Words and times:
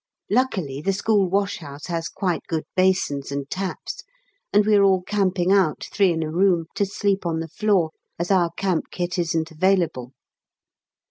Luckily 0.31 0.81
the 0.81 0.93
school 0.93 1.29
washhouse 1.29 1.85
has 1.85 2.09
quite 2.09 2.41
good 2.47 2.63
basins 2.75 3.31
and 3.31 3.47
taps, 3.51 4.01
and 4.51 4.65
we 4.65 4.73
are 4.75 4.81
all 4.81 5.03
camping 5.03 5.51
out, 5.51 5.87
three 5.93 6.11
in 6.11 6.23
a 6.23 6.31
room, 6.31 6.65
to 6.73 6.87
sleep 6.87 7.23
on 7.23 7.39
the 7.39 7.47
floor, 7.47 7.91
as 8.17 8.31
our 8.31 8.49
camp 8.57 8.85
kit 8.89 9.19
isn't 9.19 9.51
available. 9.51 10.13